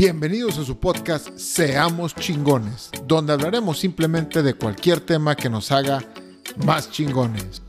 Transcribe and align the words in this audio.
Bienvenidos 0.00 0.56
a 0.58 0.64
su 0.64 0.78
podcast 0.78 1.36
Seamos 1.36 2.14
chingones, 2.14 2.88
donde 3.04 3.32
hablaremos 3.32 3.80
simplemente 3.80 4.44
de 4.44 4.54
cualquier 4.54 5.00
tema 5.00 5.34
que 5.34 5.50
nos 5.50 5.72
haga 5.72 6.00
más 6.64 6.88
chingones. 6.92 7.60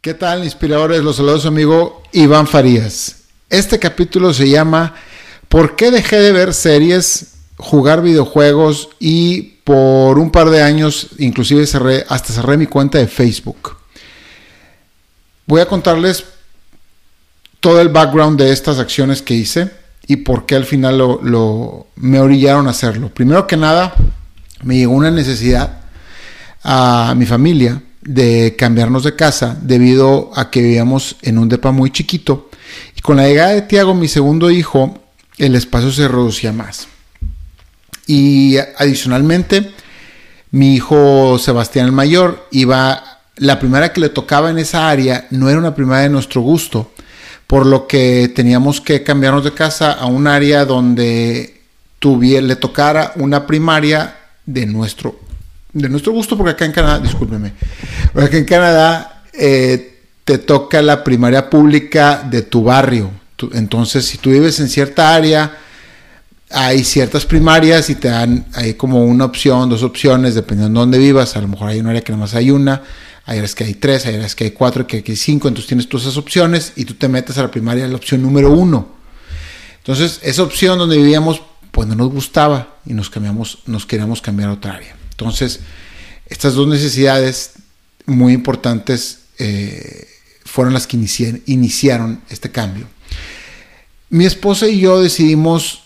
¿Qué 0.00 0.14
tal, 0.14 0.42
inspiradores? 0.42 1.04
Los 1.04 1.14
saludos, 1.14 1.46
amigo 1.46 2.02
Iván 2.10 2.48
Farías. 2.48 3.26
Este 3.48 3.78
capítulo 3.78 4.34
se 4.34 4.50
llama 4.50 4.96
¿Por 5.48 5.76
qué 5.76 5.92
dejé 5.92 6.16
de 6.16 6.32
ver 6.32 6.54
series, 6.54 7.34
jugar 7.56 8.02
videojuegos 8.02 8.88
y 8.98 9.59
por 9.70 10.18
un 10.18 10.32
par 10.32 10.50
de 10.50 10.62
años 10.62 11.10
inclusive 11.18 11.64
cerré, 11.64 12.04
hasta 12.08 12.32
cerré 12.32 12.56
mi 12.56 12.66
cuenta 12.66 12.98
de 12.98 13.06
Facebook? 13.06 13.76
Voy 15.46 15.60
a 15.60 15.66
contarles 15.66 16.24
todo 17.60 17.80
el 17.80 17.88
background 17.88 18.36
de 18.36 18.50
estas 18.50 18.80
acciones 18.80 19.22
que 19.22 19.34
hice 19.34 19.70
y 20.08 20.16
por 20.16 20.44
qué 20.44 20.56
al 20.56 20.64
final 20.64 20.98
lo, 20.98 21.86
me 21.94 22.18
orillaron 22.18 22.66
a 22.66 22.70
hacerlo. 22.70 23.14
Primero 23.14 23.46
que 23.46 23.56
nada, 23.56 23.94
me 24.64 24.74
llegó 24.74 24.92
una 24.92 25.12
necesidad 25.12 25.82
a 26.64 27.14
mi 27.16 27.24
familia 27.24 27.80
de 28.00 28.56
cambiarnos 28.58 29.04
de 29.04 29.14
casa 29.14 29.56
debido 29.62 30.32
a 30.34 30.50
que 30.50 30.62
vivíamos 30.62 31.14
en 31.22 31.38
un 31.38 31.48
depa 31.48 31.70
muy 31.70 31.92
chiquito 31.92 32.50
y 32.96 33.02
con 33.02 33.18
la 33.18 33.28
llegada 33.28 33.50
de 33.50 33.62
Tiago, 33.62 33.94
mi 33.94 34.08
segundo 34.08 34.50
hijo, 34.50 34.98
el 35.38 35.54
espacio 35.54 35.92
se 35.92 36.08
reducía 36.08 36.52
más. 36.52 36.88
Y 38.10 38.56
adicionalmente, 38.76 39.70
mi 40.50 40.74
hijo 40.74 41.38
Sebastián 41.38 41.86
el 41.86 41.92
mayor 41.92 42.48
iba, 42.50 43.20
la 43.36 43.60
primera 43.60 43.92
que 43.92 44.00
le 44.00 44.08
tocaba 44.08 44.50
en 44.50 44.58
esa 44.58 44.90
área 44.90 45.28
no 45.30 45.48
era 45.48 45.60
una 45.60 45.76
primera 45.76 46.00
de 46.00 46.08
nuestro 46.08 46.40
gusto, 46.40 46.90
por 47.46 47.66
lo 47.66 47.86
que 47.86 48.32
teníamos 48.34 48.80
que 48.80 49.04
cambiarnos 49.04 49.44
de 49.44 49.54
casa 49.54 49.92
a 49.92 50.06
un 50.06 50.26
área 50.26 50.64
donde 50.64 51.60
tuviera, 52.00 52.44
le 52.44 52.56
tocara 52.56 53.12
una 53.14 53.46
primaria 53.46 54.16
de 54.44 54.66
nuestro 54.66 55.20
de 55.72 55.88
nuestro 55.88 56.12
gusto, 56.12 56.36
porque 56.36 56.50
acá 56.50 56.64
en 56.64 56.72
Canadá, 56.72 56.98
discúlpeme, 56.98 57.52
porque 58.12 58.38
en 58.38 58.44
Canadá 58.44 59.22
eh, 59.32 60.00
te 60.24 60.38
toca 60.38 60.82
la 60.82 61.04
primaria 61.04 61.48
pública 61.48 62.26
de 62.28 62.42
tu 62.42 62.64
barrio. 62.64 63.12
entonces, 63.52 64.04
si 64.04 64.18
tú 64.18 64.30
vives 64.30 64.58
en 64.58 64.68
cierta 64.68 65.14
área, 65.14 65.56
hay 66.50 66.84
ciertas 66.84 67.26
primarias 67.26 67.90
y 67.90 67.94
te 67.94 68.08
dan 68.08 68.46
hay 68.54 68.74
como 68.74 69.04
una 69.04 69.24
opción, 69.24 69.68
dos 69.68 69.82
opciones, 69.82 70.34
dependiendo 70.34 70.80
de 70.80 70.82
dónde 70.82 70.98
vivas. 70.98 71.36
A 71.36 71.40
lo 71.40 71.48
mejor 71.48 71.68
hay 71.68 71.80
un 71.80 71.86
área 71.86 72.02
que 72.02 72.12
nada 72.12 72.22
más 72.22 72.34
hay 72.34 72.50
una, 72.50 72.82
hay 73.24 73.38
áreas 73.38 73.54
que 73.54 73.64
hay 73.64 73.74
tres, 73.74 74.06
hay 74.06 74.16
áreas 74.16 74.34
que 74.34 74.44
hay 74.44 74.50
cuatro, 74.50 74.86
que 74.86 75.04
hay 75.06 75.16
cinco. 75.16 75.48
Entonces 75.48 75.68
tienes 75.68 75.88
todas 75.88 76.06
esas 76.06 76.16
opciones 76.16 76.72
y 76.76 76.84
tú 76.84 76.94
te 76.94 77.08
metes 77.08 77.38
a 77.38 77.42
la 77.42 77.50
primaria, 77.50 77.86
la 77.86 77.96
opción 77.96 78.22
número 78.22 78.50
uno. 78.52 79.00
Entonces, 79.78 80.20
esa 80.22 80.42
opción 80.42 80.78
donde 80.78 80.98
vivíamos, 80.98 81.42
pues 81.70 81.88
no 81.88 81.94
nos 81.94 82.10
gustaba 82.10 82.76
y 82.84 82.92
nos 82.92 83.10
cambiamos, 83.10 83.58
nos 83.66 83.86
queríamos 83.86 84.20
cambiar 84.20 84.50
a 84.50 84.52
otra 84.54 84.74
área. 84.74 84.94
Entonces, 85.10 85.60
estas 86.26 86.54
dos 86.54 86.68
necesidades 86.68 87.52
muy 88.06 88.32
importantes 88.32 89.20
eh, 89.38 90.06
fueron 90.44 90.74
las 90.74 90.86
que 90.86 90.98
iniciaron 91.46 92.20
este 92.28 92.50
cambio. 92.50 92.86
Mi 94.10 94.26
esposa 94.26 94.68
y 94.68 94.80
yo 94.80 95.00
decidimos 95.00 95.84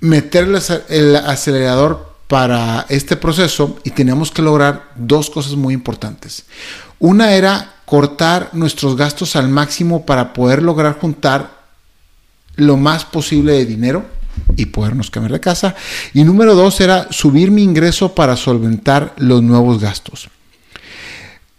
meter 0.00 0.48
el 0.88 1.16
acelerador 1.16 2.16
para 2.28 2.86
este 2.88 3.16
proceso 3.16 3.78
y 3.84 3.90
teníamos 3.90 4.30
que 4.30 4.42
lograr 4.42 4.90
dos 4.96 5.30
cosas 5.30 5.54
muy 5.54 5.74
importantes. 5.74 6.44
Una 6.98 7.34
era 7.34 7.74
cortar 7.84 8.50
nuestros 8.52 8.96
gastos 8.96 9.36
al 9.36 9.48
máximo 9.48 10.04
para 10.04 10.32
poder 10.32 10.62
lograr 10.62 10.98
juntar 10.98 11.56
lo 12.56 12.76
más 12.76 13.04
posible 13.04 13.52
de 13.52 13.66
dinero 13.66 14.04
y 14.56 14.66
podernos 14.66 15.10
cambiar 15.10 15.32
de 15.32 15.40
casa. 15.40 15.74
Y 16.12 16.24
número 16.24 16.54
dos 16.54 16.80
era 16.80 17.06
subir 17.10 17.50
mi 17.50 17.62
ingreso 17.62 18.14
para 18.14 18.36
solventar 18.36 19.14
los 19.18 19.42
nuevos 19.42 19.80
gastos. 19.80 20.28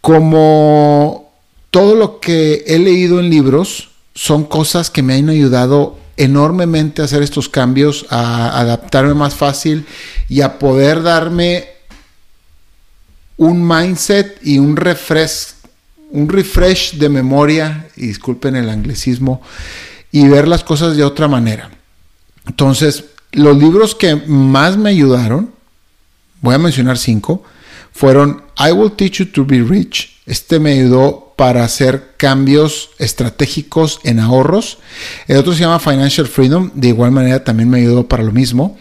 Como 0.00 1.32
todo 1.70 1.94
lo 1.94 2.20
que 2.20 2.64
he 2.66 2.78
leído 2.78 3.20
en 3.20 3.30
libros 3.30 3.90
son 4.14 4.44
cosas 4.44 4.90
que 4.90 5.02
me 5.02 5.14
han 5.14 5.28
ayudado 5.28 5.96
enormemente 6.18 7.00
hacer 7.00 7.22
estos 7.22 7.48
cambios, 7.48 8.06
a 8.10 8.60
adaptarme 8.60 9.14
más 9.14 9.34
fácil 9.34 9.86
y 10.28 10.42
a 10.42 10.58
poder 10.58 11.02
darme 11.02 11.68
un 13.36 13.66
mindset 13.66 14.38
y 14.42 14.58
un 14.58 14.76
refresh, 14.76 15.54
un 16.10 16.28
refresh 16.28 16.94
de 16.94 17.08
memoria, 17.08 17.88
y 17.96 18.08
disculpen 18.08 18.56
el 18.56 18.68
anglicismo, 18.68 19.40
y 20.10 20.26
ver 20.26 20.48
las 20.48 20.64
cosas 20.64 20.96
de 20.96 21.04
otra 21.04 21.28
manera. 21.28 21.70
Entonces, 22.46 23.04
los 23.32 23.56
libros 23.56 23.94
que 23.94 24.16
más 24.16 24.76
me 24.76 24.90
ayudaron, 24.90 25.52
voy 26.40 26.54
a 26.54 26.58
mencionar 26.58 26.98
cinco, 26.98 27.44
fueron 27.92 28.42
I 28.58 28.72
Will 28.72 28.92
Teach 28.92 29.18
You 29.18 29.26
to 29.26 29.44
Be 29.44 29.62
Rich. 29.62 30.20
Este 30.26 30.58
me 30.58 30.72
ayudó 30.72 31.27
para 31.38 31.62
hacer 31.62 32.14
cambios 32.16 32.90
estratégicos 32.98 34.00
en 34.02 34.18
ahorros. 34.18 34.78
El 35.28 35.36
otro 35.36 35.52
se 35.52 35.60
llama 35.60 35.78
Financial 35.78 36.26
Freedom, 36.26 36.72
de 36.74 36.88
igual 36.88 37.12
manera 37.12 37.44
también 37.44 37.70
me 37.70 37.78
ayudó 37.78 38.08
para 38.08 38.24
lo 38.24 38.32
mismo. 38.32 38.76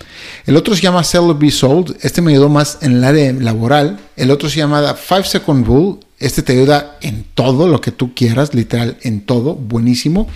El 0.47 0.57
otro 0.57 0.75
se 0.75 0.81
llama 0.81 1.03
Sell 1.03 1.29
or 1.29 1.37
Be 1.37 1.51
Sold, 1.51 1.95
este 2.01 2.19
me 2.23 2.31
ayudó 2.31 2.49
más 2.49 2.79
en 2.81 2.93
el 2.93 3.03
área 3.03 3.31
laboral. 3.31 3.99
El 4.15 4.31
otro 4.31 4.49
se 4.49 4.57
llama 4.57 4.95
Five 4.95 5.25
Second 5.25 5.67
Rule, 5.67 5.99
este 6.17 6.41
te 6.41 6.53
ayuda 6.53 6.97
en 7.01 7.27
todo 7.35 7.67
lo 7.67 7.79
que 7.79 7.91
tú 7.91 8.15
quieras, 8.15 8.55
literal, 8.55 8.97
en 9.03 9.21
todo, 9.21 9.53
buenísimo. 9.53 10.27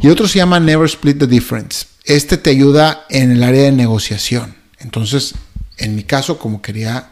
Y 0.00 0.10
otro 0.10 0.28
se 0.28 0.38
llama 0.38 0.60
Never 0.60 0.86
Split 0.86 1.18
the 1.18 1.26
Difference. 1.26 1.86
Este 2.04 2.36
te 2.36 2.50
ayuda 2.50 3.04
en 3.10 3.32
el 3.32 3.42
área 3.42 3.64
de 3.64 3.72
negociación. 3.72 4.54
Entonces, 4.78 5.34
en 5.76 5.96
mi 5.96 6.04
caso, 6.04 6.38
como 6.38 6.62
quería 6.62 7.08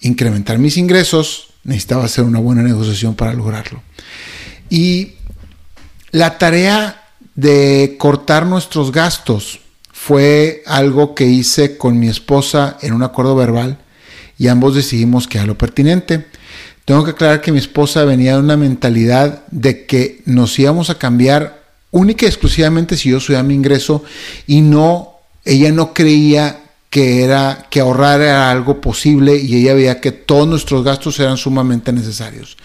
incrementar 0.00 0.58
mis 0.58 0.76
ingresos, 0.76 1.49
necesitaba 1.64 2.04
hacer 2.04 2.24
una 2.24 2.38
buena 2.38 2.62
negociación 2.62 3.14
para 3.14 3.32
lograrlo. 3.32 3.82
Y 4.68 5.12
la 6.10 6.38
tarea 6.38 7.04
de 7.34 7.96
cortar 7.98 8.46
nuestros 8.46 8.92
gastos 8.92 9.60
fue 9.92 10.62
algo 10.66 11.14
que 11.14 11.26
hice 11.26 11.76
con 11.76 11.98
mi 11.98 12.08
esposa 12.08 12.78
en 12.80 12.92
un 12.92 13.02
acuerdo 13.02 13.36
verbal 13.36 13.78
y 14.38 14.48
ambos 14.48 14.74
decidimos 14.74 15.28
que 15.28 15.38
era 15.38 15.46
lo 15.46 15.58
pertinente. 15.58 16.26
Tengo 16.84 17.04
que 17.04 17.10
aclarar 17.10 17.42
que 17.42 17.52
mi 17.52 17.58
esposa 17.58 18.04
venía 18.04 18.34
de 18.34 18.40
una 18.40 18.56
mentalidad 18.56 19.44
de 19.50 19.84
que 19.86 20.22
nos 20.24 20.58
íbamos 20.58 20.88
a 20.90 20.98
cambiar 20.98 21.62
única 21.90 22.24
y 22.24 22.28
exclusivamente 22.28 22.96
si 22.96 23.10
yo 23.10 23.20
subía 23.20 23.42
mi 23.42 23.54
ingreso 23.54 24.02
y 24.46 24.62
no, 24.62 25.18
ella 25.44 25.70
no 25.72 25.92
creía 25.92 26.59
que 26.90 27.22
era 27.22 27.68
que 27.70 27.80
ahorrar 27.80 28.20
era 28.20 28.50
algo 28.50 28.80
posible 28.80 29.36
y 29.36 29.56
ella 29.56 29.74
veía 29.74 30.00
que 30.00 30.10
todos 30.10 30.48
nuestros 30.48 30.84
gastos 30.84 31.18
eran 31.20 31.36
sumamente 31.36 31.92
necesarios. 31.92 32.56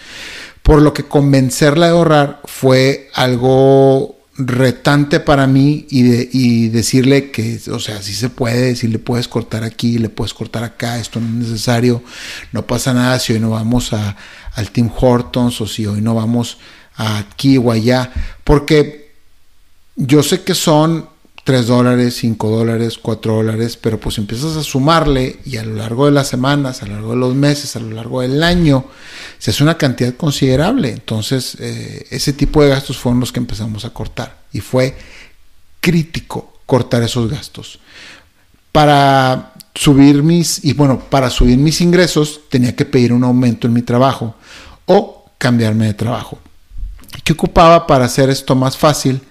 Por 0.64 0.82
lo 0.82 0.94
que 0.94 1.04
convencerla 1.04 1.86
de 1.86 1.92
ahorrar 1.92 2.42
fue 2.46 3.10
algo 3.14 4.16
retante 4.38 5.20
para 5.20 5.48
mí 5.48 5.86
y, 5.90 6.68
decirle 6.68 7.32
que, 7.32 7.62
o 7.72 7.80
sea, 7.80 8.02
si 8.02 8.14
se 8.14 8.30
puede, 8.30 8.76
si 8.76 8.88
le 8.88 9.00
puedes 9.00 9.28
cortar 9.28 9.64
aquí, 9.64 9.98
le 10.00 10.10
puedes 10.10 10.34
cortar 10.34 10.64
acá, 10.64 11.00
esto 11.00 11.22
no 11.22 11.28
es 11.28 11.50
necesario, 11.50 12.04
no 12.52 12.66
pasa 12.66 12.94
nada 12.94 13.20
si 13.20 13.34
hoy 13.34 13.40
no 13.40 13.52
vamos 13.52 13.94
a, 13.94 14.18
al 14.56 14.72
Team 14.72 14.92
Hortons 15.00 15.62
o 15.62 15.68
si 15.68 15.86
hoy 15.86 16.02
no 16.02 16.16
vamos 16.16 16.58
a 16.98 17.20
aquí 17.20 17.58
o 17.58 17.72
allá, 17.72 18.12
porque 18.44 19.14
yo 19.96 20.22
sé 20.24 20.42
que 20.42 20.56
son 20.56 21.08
3 21.46 21.68
dólares, 21.68 22.16
5 22.16 22.50
dólares, 22.50 22.98
4 23.00 23.36
dólares, 23.36 23.78
pero 23.78 24.00
pues 24.00 24.18
empiezas 24.18 24.58
a 24.58 24.64
sumarle 24.64 25.40
y 25.46 25.58
a 25.58 25.64
lo 25.64 25.76
largo 25.76 26.08
de 26.08 26.12
las 26.12 26.28
semanas, 26.28 26.82
a 26.82 26.88
lo 26.88 26.94
largo 26.94 27.12
de 27.12 27.18
los 27.18 27.36
meses, 27.36 27.76
a 27.76 27.80
lo 27.80 27.92
largo 27.92 28.22
del 28.22 28.42
año, 28.42 28.86
se 29.38 29.52
hace 29.52 29.62
una 29.62 29.78
cantidad 29.78 30.16
considerable. 30.16 30.90
Entonces, 30.90 31.56
eh, 31.60 32.08
ese 32.10 32.34
tipo 32.34 32.64
de 32.64 32.70
gastos 32.70 32.98
fueron 32.98 33.20
los 33.20 33.32
que 33.32 33.40
empezamos 33.40 33.86
a 33.86 33.92
cortar 33.92 34.40
y 34.52 34.60
fue 34.60 34.98
crítico 35.80 36.62
cortar 36.66 37.04
esos 37.04 37.30
gastos. 37.30 37.80
Para 38.72 39.54
subir 39.76 40.24
mis, 40.24 40.66
y 40.66 40.74
bueno, 40.74 41.00
para 41.00 41.30
subir 41.30 41.60
mis 41.60 41.80
ingresos 41.80 42.42
tenía 42.50 42.76
que 42.76 42.86
pedir 42.86 43.14
un 43.14 43.24
aumento 43.24 43.68
en 43.68 43.74
mi 43.74 43.84
trabajo 43.84 44.34
o 44.88 45.30
cambiarme 45.38 45.86
de 45.86 45.94
trabajo. 45.94 46.40
¿Qué 47.24 47.34
ocupaba 47.34 47.86
para 47.86 48.06
hacer 48.06 48.32
esto 48.32 48.56
más 48.56 48.76
fácil? 48.76 49.22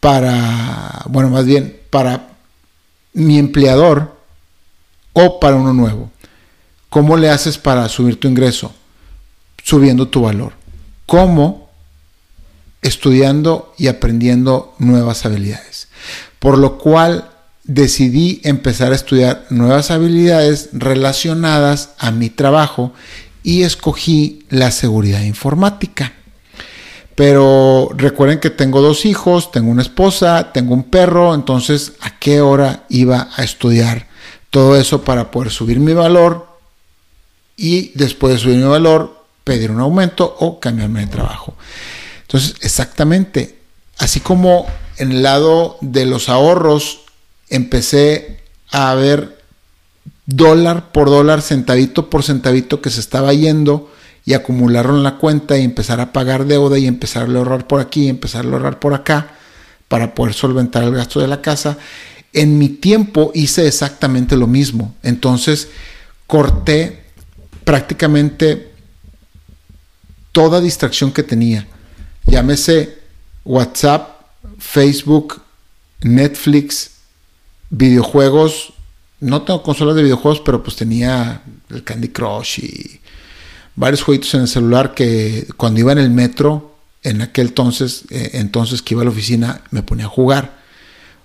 Para, 0.00 1.02
bueno, 1.06 1.30
más 1.30 1.44
bien 1.44 1.80
para 1.90 2.28
mi 3.12 3.38
empleador 3.38 4.16
o 5.12 5.40
para 5.40 5.56
uno 5.56 5.72
nuevo. 5.72 6.10
¿Cómo 6.90 7.16
le 7.16 7.30
haces 7.30 7.58
para 7.58 7.88
subir 7.88 8.20
tu 8.20 8.28
ingreso? 8.28 8.74
Subiendo 9.62 10.08
tu 10.08 10.22
valor. 10.22 10.52
¿Cómo? 11.06 11.70
Estudiando 12.82 13.74
y 13.78 13.88
aprendiendo 13.88 14.74
nuevas 14.78 15.24
habilidades. 15.24 15.88
Por 16.38 16.58
lo 16.58 16.78
cual 16.78 17.30
decidí 17.64 18.40
empezar 18.44 18.92
a 18.92 18.96
estudiar 18.96 19.46
nuevas 19.50 19.90
habilidades 19.90 20.68
relacionadas 20.72 21.90
a 21.98 22.10
mi 22.10 22.30
trabajo 22.30 22.92
y 23.42 23.62
escogí 23.62 24.44
la 24.50 24.70
seguridad 24.70 25.22
informática. 25.22 26.12
Pero 27.16 27.88
recuerden 27.96 28.40
que 28.40 28.50
tengo 28.50 28.82
dos 28.82 29.06
hijos, 29.06 29.50
tengo 29.50 29.70
una 29.70 29.80
esposa, 29.80 30.52
tengo 30.52 30.74
un 30.74 30.84
perro, 30.84 31.34
entonces 31.34 31.94
¿a 32.02 32.18
qué 32.18 32.42
hora 32.42 32.84
iba 32.90 33.30
a 33.34 33.42
estudiar 33.42 34.06
todo 34.50 34.76
eso 34.76 35.02
para 35.02 35.30
poder 35.30 35.50
subir 35.50 35.80
mi 35.80 35.94
valor 35.94 36.46
y 37.56 37.90
después 37.94 38.34
de 38.34 38.38
subir 38.38 38.58
mi 38.58 38.64
valor 38.64 39.24
pedir 39.44 39.70
un 39.70 39.80
aumento 39.80 40.36
o 40.40 40.60
cambiarme 40.60 41.00
de 41.00 41.06
trabajo? 41.06 41.56
Entonces, 42.20 42.56
exactamente, 42.60 43.60
así 43.96 44.20
como 44.20 44.66
en 44.98 45.12
el 45.12 45.22
lado 45.22 45.78
de 45.80 46.04
los 46.04 46.28
ahorros 46.28 47.00
empecé 47.48 48.42
a 48.70 48.94
ver 48.94 49.42
dólar 50.26 50.92
por 50.92 51.08
dólar, 51.08 51.40
centavito 51.40 52.10
por 52.10 52.22
centavito 52.22 52.82
que 52.82 52.90
se 52.90 53.00
estaba 53.00 53.32
yendo 53.32 53.90
y 54.26 54.34
acumularlo 54.34 54.96
en 54.96 55.04
la 55.04 55.16
cuenta 55.16 55.56
y 55.56 55.62
empezar 55.62 56.00
a 56.00 56.12
pagar 56.12 56.44
deuda 56.46 56.78
y 56.78 56.86
empezar 56.86 57.22
a 57.22 57.38
ahorrar 57.38 57.68
por 57.68 57.80
aquí 57.80 58.06
y 58.06 58.08
empezar 58.08 58.44
a 58.44 58.48
ahorrar 58.48 58.80
por 58.80 58.92
acá 58.92 59.30
para 59.86 60.14
poder 60.16 60.34
solventar 60.34 60.82
el 60.82 60.94
gasto 60.94 61.20
de 61.20 61.28
la 61.28 61.40
casa. 61.40 61.78
En 62.32 62.58
mi 62.58 62.68
tiempo 62.68 63.30
hice 63.34 63.68
exactamente 63.68 64.36
lo 64.36 64.48
mismo. 64.48 64.96
Entonces 65.04 65.68
corté 66.26 67.04
prácticamente 67.64 68.72
toda 70.32 70.60
distracción 70.60 71.12
que 71.12 71.22
tenía. 71.22 71.68
Llámese 72.24 72.98
WhatsApp, 73.44 74.22
Facebook, 74.58 75.40
Netflix, 76.02 76.90
videojuegos. 77.70 78.72
No 79.20 79.42
tengo 79.42 79.62
consolas 79.62 79.94
de 79.94 80.02
videojuegos, 80.02 80.40
pero 80.40 80.64
pues 80.64 80.74
tenía 80.74 81.42
el 81.70 81.84
Candy 81.84 82.08
Crush 82.08 82.58
y 82.58 83.00
varios 83.76 84.02
jueguitos 84.02 84.34
en 84.34 84.40
el 84.42 84.48
celular 84.48 84.94
que 84.94 85.46
cuando 85.56 85.80
iba 85.80 85.92
en 85.92 85.98
el 85.98 86.10
metro, 86.10 86.74
en 87.02 87.22
aquel 87.22 87.48
entonces, 87.48 88.04
eh, 88.10 88.30
entonces 88.34 88.82
que 88.82 88.94
iba 88.94 89.02
a 89.02 89.04
la 89.04 89.10
oficina, 89.10 89.60
me 89.70 89.82
ponía 89.82 90.06
a 90.06 90.08
jugar. 90.08 90.56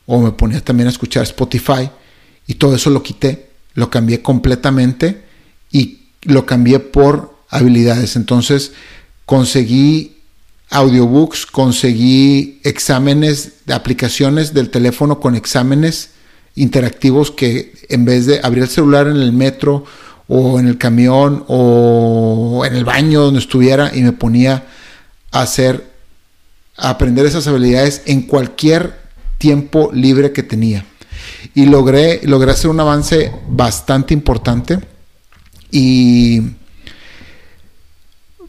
O 0.06 0.20
me 0.20 0.32
ponía 0.32 0.62
también 0.62 0.88
a 0.88 0.92
escuchar 0.92 1.24
Spotify. 1.24 1.90
Y 2.46 2.56
todo 2.56 2.76
eso 2.76 2.90
lo 2.90 3.02
quité, 3.02 3.50
lo 3.74 3.90
cambié 3.90 4.22
completamente 4.22 5.24
y 5.72 6.10
lo 6.24 6.46
cambié 6.46 6.80
por 6.80 7.36
habilidades. 7.50 8.16
Entonces 8.16 8.74
conseguí 9.26 10.18
audiobooks, 10.70 11.46
conseguí 11.46 12.60
exámenes 12.64 13.54
aplicaciones 13.72 14.54
del 14.54 14.70
teléfono 14.70 15.20
con 15.20 15.36
exámenes 15.36 16.12
interactivos 16.56 17.32
que 17.32 17.74
en 17.90 18.06
vez 18.06 18.26
de 18.26 18.42
abrir 18.44 18.64
el 18.64 18.70
celular 18.70 19.08
en 19.08 19.18
el 19.18 19.32
metro 19.32 19.86
o 20.34 20.62
en 20.62 20.68
el 20.68 20.78
camión 20.78 21.44
o 21.50 22.64
en 22.66 22.74
el 22.74 22.86
baño 22.86 23.20
donde 23.20 23.42
estuviera 23.42 23.92
y 23.94 24.02
me 24.02 24.14
ponía 24.14 24.64
a 25.30 25.42
hacer, 25.42 25.92
a 26.78 26.92
aprender 26.92 27.26
esas 27.26 27.48
habilidades 27.48 28.04
en 28.06 28.22
cualquier 28.22 28.98
tiempo 29.38 29.90
libre 29.92 30.32
que 30.32 30.42
tenía. 30.42 30.86
Y 31.54 31.66
logré, 31.66 32.22
logré 32.24 32.52
hacer 32.52 32.72
un 32.72 32.80
avance 32.80 33.30
bastante 33.50 34.14
importante 34.14 34.80
y 35.70 36.42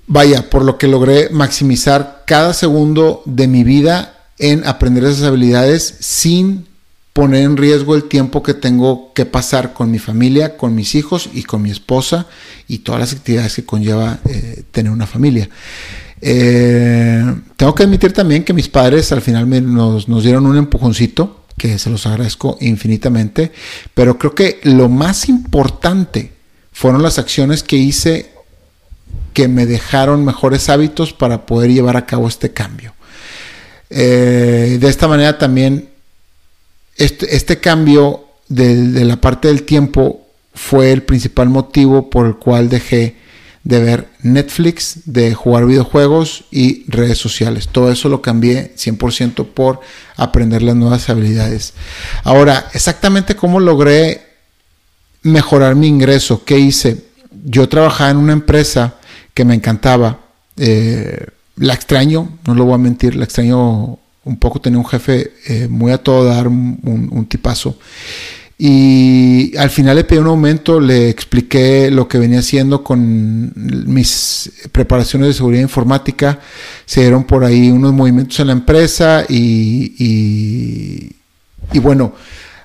vaya, 0.07 0.49
por 0.51 0.65
lo 0.65 0.79
que 0.79 0.87
logré 0.87 1.31
maximizar 1.31 2.23
cada 2.29 2.55
segundo 2.55 3.23
de 3.25 3.49
mi 3.49 3.65
vida 3.65 4.29
en 4.39 4.65
aprender 4.69 5.03
esas 5.03 5.25
habilidades 5.25 5.97
sin 5.99 6.69
poner 7.13 7.43
en 7.43 7.57
riesgo 7.57 7.95
el 7.95 8.05
tiempo 8.05 8.43
que 8.43 8.55
tengo 8.55 9.13
que 9.15 9.27
pasar 9.27 9.75
con 9.75 9.91
mi 9.91 9.99
familia, 9.99 10.57
con 10.57 10.75
mis 10.75 10.95
hijos 10.95 11.29
y 11.33 11.43
con 11.43 11.63
mi 11.63 11.71
esposa 11.71 12.27
y 12.69 12.79
todas 12.79 13.01
las 13.01 13.13
actividades 13.13 13.55
que 13.55 13.65
conlleva 13.65 14.19
eh, 14.29 14.63
tener 14.71 14.91
una 14.91 15.07
familia. 15.07 15.49
Eh, 16.21 17.35
tengo 17.57 17.75
que 17.75 17.83
admitir 17.83 18.13
también 18.13 18.45
que 18.45 18.55
mis 18.55 18.69
padres 18.69 19.13
al 19.13 19.21
final 19.21 19.49
nos, 19.75 20.09
nos 20.09 20.23
dieron 20.23 20.47
un 20.47 20.57
empujoncito, 20.57 21.45
que 21.59 21.79
se 21.79 21.91
los 21.91 22.07
agradezco 22.07 22.57
infinitamente, 22.61 23.53
pero 23.93 24.19
creo 24.19 24.35
que 24.35 24.61
lo 24.63 24.89
más 24.89 25.29
importante 25.29 26.33
fueron 26.73 27.03
las 27.03 27.19
acciones 27.19 27.63
que 27.63 27.77
hice 27.77 28.31
que 29.35 29.49
me 29.49 29.67
dejaron 29.67 30.25
mejores 30.25 30.69
hábitos 30.71 31.13
para 31.13 31.45
poder 31.45 31.71
llevar 31.71 31.97
a 31.97 32.07
cabo 32.07 32.29
este 32.29 32.53
cambio. 32.53 32.95
Eh, 33.91 34.79
de 34.81 34.89
esta 34.89 35.09
manera 35.09 35.37
también 35.37 35.92
este, 37.03 37.35
este 37.35 37.59
cambio 37.59 38.27
de, 38.49 39.05
la 39.05 39.21
parte 39.21 39.49
del 39.49 39.65
tiempo 39.65 40.27
fue 40.55 40.93
el 40.93 41.03
principal 41.03 41.49
motivo 41.49 42.11
por 42.11 42.27
el 42.27 42.37
cual 42.37 42.69
dejé 42.69 43.17
de 43.65 43.81
ver 43.81 44.09
Netflix, 44.23 45.01
de 45.05 45.35
jugar 45.35 45.67
videojuegos 45.67 46.45
y 46.51 46.85
redes 46.89 47.19
sociales. 47.19 47.69
Todo 47.69 47.91
eso 47.91 48.09
lo 48.09 48.23
cambié 48.23 48.75
100% 48.77 49.47
por 49.47 49.81
aprender 50.17 50.63
las 50.63 50.77
nuevas 50.77 51.09
habilidades. 51.09 51.75
Ahora, 52.25 52.69
exactamente 52.73 53.37
cómo 53.37 53.59
logré 53.59 54.23
mejorar 55.23 55.75
mi 55.75 55.87
ingreso, 55.89 56.45
¿qué 56.45 56.59
hice? 56.59 57.05
Yo 57.45 57.69
trabajaba 57.69 58.11
en 58.11 58.17
una 58.17 58.33
empresa 58.33 58.95
que 59.35 59.45
me 59.45 59.55
encantaba. 59.55 60.21
Eh, 60.57 61.27
la 61.57 61.75
extraño, 61.75 62.39
no 62.47 62.55
lo 62.55 62.65
voy 62.65 62.75
a 62.75 62.79
mentir, 62.79 63.15
la 63.17 63.25
extraño 63.25 63.99
un 64.25 64.37
poco 64.37 64.61
tenía 64.61 64.79
un 64.79 64.87
jefe 64.87 65.33
eh, 65.47 65.69
muy 65.69 65.93
a 65.93 65.99
todo 65.99 66.25
dar, 66.25 66.49
un, 66.49 67.27
tipazo. 67.29 67.79
Y 68.59 69.57
al 69.57 69.71
final 69.71 69.97
le 69.97 70.05
pedí 70.05 70.21
un 70.21 70.29
aumento, 70.29 70.79
le 70.79 71.09
expliqué 71.09 71.91
lo 71.91 72.07
que 72.07 72.19
venía 72.19 72.39
haciendo 72.39 72.85
con 72.85 73.53
mis 73.57 74.53
preparaciones 74.71 75.29
de 75.29 75.35
seguridad 75.35 75.63
informática. 75.63 76.39
Se 76.87 77.01
dieron 77.01 77.25
por 77.25 77.45
ahí 77.45 77.71
unos 77.71 77.93
movimientos 77.93 78.39
en 78.39 78.47
la 78.49 78.53
empresa 78.53 79.25
y, 79.29 79.95
y, 81.73 81.79
bueno, 81.81 82.15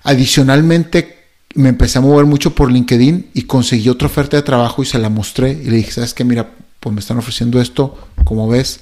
adicionalmente 0.04 1.16
me 1.56 1.70
empecé 1.70 1.98
a 1.98 2.02
mover 2.02 2.26
mucho 2.26 2.54
por 2.54 2.72
LinkedIn 2.72 3.32
y 3.34 3.44
conseguí 3.44 3.90
otra 3.90 4.06
oferta 4.06 4.38
de 4.38 4.44
trabajo 4.44 4.84
y 4.84 4.86
se 4.86 5.00
la 5.00 5.10
mostré 5.10 5.54
y 5.54 5.70
le 5.72 5.78
dije, 5.78 5.92
¿sabes 5.94 6.14
qué? 6.14 6.24
Mira, 6.24 6.48
pues 6.80 6.94
me 6.94 7.00
están 7.00 7.18
ofreciendo 7.18 7.60
esto, 7.60 7.98
como 8.24 8.48
ves, 8.48 8.82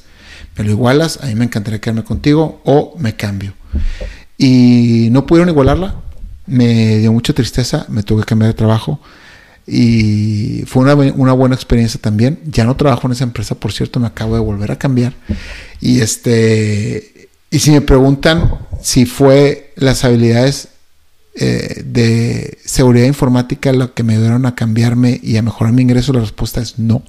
me 0.57 0.63
lo 0.63 0.71
igualas, 0.71 1.19
a 1.21 1.27
mí 1.27 1.35
me 1.35 1.45
encantaría 1.45 1.81
quedarme 1.81 2.03
contigo 2.03 2.61
o 2.63 2.95
me 2.97 3.15
cambio. 3.15 3.53
Y 4.37 5.09
no 5.11 5.25
pudieron 5.25 5.49
igualarla, 5.49 5.95
me 6.45 6.97
dio 6.97 7.11
mucha 7.11 7.33
tristeza, 7.33 7.85
me 7.89 8.03
tuve 8.03 8.21
que 8.21 8.27
cambiar 8.27 8.51
de 8.51 8.57
trabajo 8.57 8.99
y 9.67 10.63
fue 10.67 10.83
una, 10.83 11.33
buena 11.33 11.55
experiencia 11.55 11.99
también. 11.99 12.39
Ya 12.45 12.65
no 12.65 12.75
trabajo 12.75 13.07
en 13.07 13.13
esa 13.13 13.23
empresa, 13.23 13.55
por 13.55 13.71
cierto, 13.71 13.99
me 13.99 14.07
acabo 14.07 14.35
de 14.35 14.41
volver 14.41 14.71
a 14.71 14.77
cambiar. 14.77 15.13
Y 15.81 16.01
este 16.01 17.29
y 17.49 17.59
si 17.59 17.71
me 17.71 17.81
preguntan 17.81 18.59
si 18.81 19.05
fue 19.05 19.73
las 19.75 20.03
habilidades 20.03 20.69
eh, 21.35 21.83
de 21.85 22.57
seguridad 22.63 23.05
informática 23.05 23.71
lo 23.73 23.93
que 23.93 24.03
me 24.03 24.13
ayudaron 24.13 24.45
a 24.45 24.55
cambiarme 24.55 25.19
y 25.23 25.37
a 25.37 25.41
mejorar 25.41 25.73
mi 25.73 25.81
ingreso, 25.81 26.13
la 26.13 26.21
respuesta 26.21 26.61
es 26.61 26.77
no. 26.79 27.03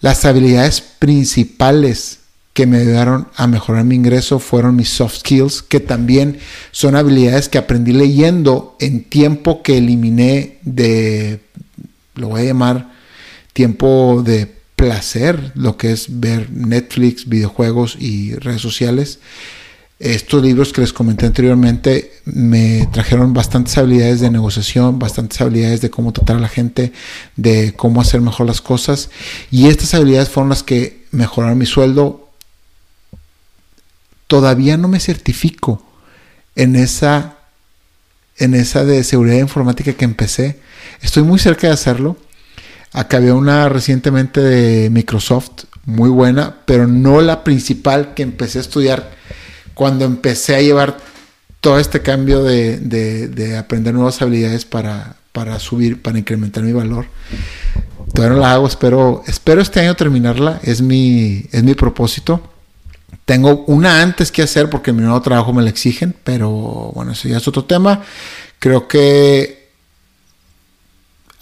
Las 0.00 0.24
habilidades 0.24 0.80
principales 0.80 2.20
que 2.52 2.66
me 2.66 2.78
ayudaron 2.78 3.28
a 3.36 3.46
mejorar 3.46 3.84
mi 3.84 3.96
ingreso 3.96 4.38
fueron 4.38 4.76
mis 4.76 4.88
soft 4.88 5.18
skills, 5.18 5.62
que 5.62 5.78
también 5.78 6.38
son 6.70 6.96
habilidades 6.96 7.50
que 7.50 7.58
aprendí 7.58 7.92
leyendo 7.92 8.76
en 8.80 9.04
tiempo 9.04 9.62
que 9.62 9.76
eliminé 9.76 10.56
de, 10.62 11.40
lo 12.14 12.28
voy 12.28 12.40
a 12.40 12.44
llamar, 12.44 12.92
tiempo 13.52 14.22
de 14.24 14.50
placer, 14.74 15.52
lo 15.54 15.76
que 15.76 15.92
es 15.92 16.20
ver 16.20 16.50
Netflix, 16.50 17.28
videojuegos 17.28 17.96
y 17.98 18.34
redes 18.36 18.62
sociales. 18.62 19.18
Estos 19.98 20.42
libros 20.42 20.74
que 20.74 20.82
les 20.82 20.92
comenté 20.92 21.24
anteriormente 21.24 22.12
me 22.26 22.86
trajeron 22.92 23.32
bastantes 23.32 23.78
habilidades 23.78 24.20
de 24.20 24.30
negociación, 24.30 24.98
bastantes 24.98 25.40
habilidades 25.40 25.80
de 25.80 25.88
cómo 25.88 26.12
tratar 26.12 26.36
a 26.36 26.40
la 26.40 26.48
gente, 26.48 26.92
de 27.36 27.72
cómo 27.74 28.02
hacer 28.02 28.20
mejor 28.20 28.46
las 28.46 28.60
cosas. 28.60 29.08
Y 29.50 29.68
estas 29.68 29.94
habilidades 29.94 30.28
fueron 30.28 30.50
las 30.50 30.62
que 30.62 31.06
mejoraron 31.12 31.56
mi 31.56 31.64
sueldo. 31.64 32.28
Todavía 34.26 34.76
no 34.76 34.88
me 34.88 35.00
certifico 35.00 35.82
en 36.56 36.76
esa, 36.76 37.38
en 38.36 38.54
esa 38.54 38.84
de 38.84 39.02
seguridad 39.02 39.38
informática 39.38 39.94
que 39.94 40.04
empecé. 40.04 40.60
Estoy 41.00 41.22
muy 41.22 41.38
cerca 41.38 41.68
de 41.68 41.72
hacerlo. 41.72 42.18
Acabé 42.92 43.32
una 43.32 43.70
recientemente 43.70 44.42
de 44.42 44.90
Microsoft, 44.90 45.64
muy 45.86 46.10
buena, 46.10 46.56
pero 46.66 46.86
no 46.86 47.22
la 47.22 47.44
principal 47.44 48.12
que 48.12 48.22
empecé 48.22 48.58
a 48.58 48.62
estudiar 48.62 49.16
cuando 49.76 50.06
empecé 50.06 50.56
a 50.56 50.62
llevar 50.62 50.96
todo 51.60 51.78
este 51.78 52.00
cambio 52.00 52.42
de, 52.42 53.56
aprender 53.58 53.92
nuevas 53.92 54.22
habilidades 54.22 54.64
para, 54.64 55.18
subir, 55.58 56.00
para 56.00 56.18
incrementar 56.18 56.62
mi 56.62 56.72
valor. 56.72 57.04
Todavía 58.14 58.36
no 58.36 58.40
la 58.40 58.54
hago, 58.54 58.66
espero, 58.66 59.22
espero 59.26 59.60
este 59.60 59.80
año 59.80 59.94
terminarla, 59.94 60.60
es 60.62 60.80
mi, 60.80 61.44
es 61.52 61.62
mi 61.62 61.74
propósito. 61.74 62.40
Tengo 63.26 63.64
una 63.66 64.00
antes 64.00 64.32
que 64.32 64.40
hacer 64.40 64.70
porque 64.70 64.94
mi 64.94 65.02
nuevo 65.02 65.20
trabajo 65.20 65.52
me 65.52 65.62
la 65.62 65.68
exigen, 65.68 66.16
pero 66.24 66.50
bueno, 66.94 67.12
eso 67.12 67.28
ya 67.28 67.36
es 67.36 67.46
otro 67.46 67.66
tema. 67.66 68.00
Creo 68.58 68.88
que 68.88 69.72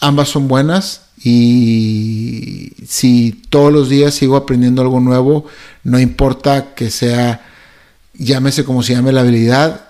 ambas 0.00 0.28
son 0.28 0.48
buenas 0.48 1.02
y 1.22 2.72
si 2.84 3.44
todos 3.48 3.72
los 3.72 3.88
días 3.88 4.12
sigo 4.12 4.34
aprendiendo 4.34 4.82
algo 4.82 4.98
nuevo, 4.98 5.46
no 5.84 6.00
importa 6.00 6.74
que 6.74 6.90
sea, 6.90 7.53
llámese 8.14 8.64
como 8.64 8.82
se 8.82 8.94
llame 8.94 9.12
la 9.12 9.20
habilidad, 9.20 9.88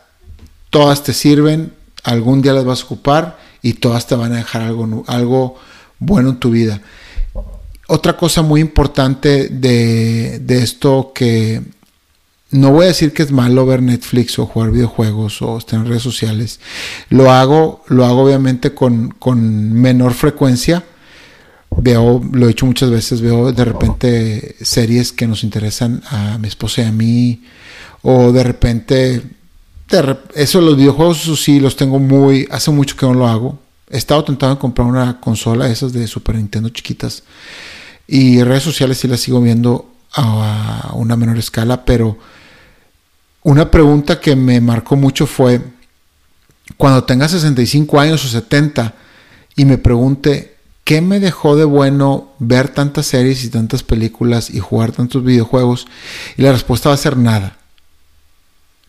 todas 0.71 1.03
te 1.03 1.13
sirven, 1.13 1.73
algún 2.03 2.43
día 2.43 2.53
las 2.53 2.65
vas 2.65 2.83
a 2.83 2.85
ocupar 2.85 3.39
y 3.63 3.75
todas 3.75 4.07
te 4.07 4.15
van 4.15 4.33
a 4.33 4.37
dejar 4.37 4.63
algo, 4.63 5.05
algo 5.07 5.57
bueno 5.99 6.31
en 6.31 6.37
tu 6.37 6.51
vida. 6.51 6.81
Otra 7.87 8.17
cosa 8.17 8.43
muy 8.43 8.61
importante 8.61 9.49
de, 9.49 10.39
de 10.41 10.63
esto 10.63 11.13
que 11.15 11.63
no 12.51 12.71
voy 12.71 12.85
a 12.85 12.89
decir 12.89 13.13
que 13.13 13.23
es 13.23 13.33
malo 13.33 13.67
ver 13.67 13.83
Netflix 13.83 14.39
o 14.39 14.47
jugar 14.47 14.71
videojuegos 14.71 15.43
o 15.43 15.59
estar 15.59 15.81
en 15.81 15.87
redes 15.87 16.03
sociales. 16.03 16.61
Lo 17.11 17.31
hago, 17.31 17.83
lo 17.89 18.05
hago 18.05 18.23
obviamente 18.23 18.75
con, 18.75 19.11
con 19.19 19.73
menor 19.73 20.15
frecuencia. 20.15 20.85
Veo, 21.77 22.23
lo 22.33 22.47
he 22.47 22.51
hecho 22.51 22.67
muchas 22.67 22.91
veces, 22.91 23.21
veo 23.21 23.53
de 23.53 23.65
repente 23.65 24.57
series 24.61 25.13
que 25.13 25.27
nos 25.27 25.45
interesan 25.45 26.03
a 26.09 26.39
mi 26.39 26.49
esposa 26.49 26.83
y 26.83 26.85
a 26.85 26.93
mí. 26.93 27.45
O 28.03 28.33
de 28.33 28.43
repente, 28.43 29.23
eso 30.35 30.61
los 30.61 30.77
videojuegos, 30.77 31.41
sí, 31.41 31.61
los 31.61 31.77
tengo 31.77 31.99
muy, 31.99 32.47
hace 32.51 32.71
mucho 32.71 32.97
que 32.97 33.07
no 33.07 33.15
lo 33.15 33.27
hago. 33.27 33.59
He 33.91 33.99
estado 33.99 34.25
tentando 34.25 34.59
comprar 34.59 34.87
una 34.87 35.21
consola, 35.21 35.69
esas 35.69 35.93
de 35.93 36.07
Super 36.07 36.37
Nintendo 36.37 36.69
chiquitas. 36.69 37.23
Y 38.07 38.43
redes 38.43 38.63
sociales 38.63 38.99
sí 38.99 39.09
las 39.09 39.21
sigo 39.21 39.41
viendo 39.41 39.91
a 40.13 40.93
una 40.95 41.17
menor 41.17 41.39
escala, 41.39 41.85
pero 41.85 42.19
una 43.43 43.71
pregunta 43.71 44.21
que 44.21 44.37
me 44.37 44.61
marcó 44.61 44.97
mucho 44.97 45.27
fue, 45.27 45.61
cuando 46.77 47.05
tenga 47.05 47.29
65 47.29 48.01
años 48.01 48.25
o 48.25 48.29
70 48.29 48.95
y 49.57 49.65
me 49.65 49.77
pregunte, 49.77 50.54
¿qué 50.85 51.01
me 51.01 51.19
dejó 51.19 51.57
de 51.57 51.65
bueno 51.65 52.33
ver 52.39 52.69
tantas 52.69 53.07
series 53.07 53.45
y 53.45 53.51
tantas 53.51 53.83
películas 53.83 54.51
y 54.51 54.61
jugar 54.61 54.93
tantos 54.93 55.25
videojuegos? 55.25 55.87
Y 56.37 56.43
la 56.43 56.53
respuesta 56.53 56.91
va 56.91 56.95
a 56.95 56.99
ser 56.99 57.17
nada. 57.17 57.57